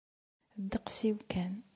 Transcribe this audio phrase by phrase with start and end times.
[0.63, 1.53] Ddeqs-iw kan.